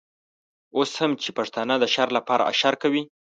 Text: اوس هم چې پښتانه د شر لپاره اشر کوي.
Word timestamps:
اوس 0.77 0.91
هم 0.99 1.11
چې 1.21 1.29
پښتانه 1.37 1.73
د 1.79 1.85
شر 1.93 2.09
لپاره 2.17 2.43
اشر 2.51 2.73
کوي. 2.81 3.03